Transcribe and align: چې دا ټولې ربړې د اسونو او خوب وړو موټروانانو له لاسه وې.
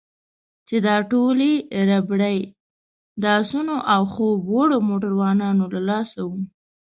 چې 0.67 0.75
دا 0.87 0.95
ټولې 1.11 1.51
ربړې 1.89 2.37
د 3.21 3.23
اسونو 3.39 3.75
او 3.93 4.01
خوب 4.13 4.39
وړو 4.53 4.77
موټروانانو 4.89 5.63
له 5.73 5.81
لاسه 5.89 6.19
وې. 6.29 6.43